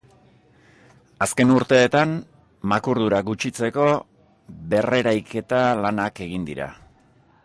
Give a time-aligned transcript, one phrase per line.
[1.25, 2.15] Azken urteetan,
[2.73, 3.85] makurdura gutxitzeko
[4.73, 6.73] berreraiketa lanak egin dira.